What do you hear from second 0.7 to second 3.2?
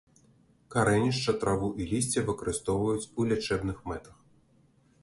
Карэнішча, траву і лісце выкарыстоўваюць